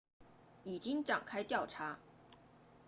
[0.63, 1.99] 已经展开调查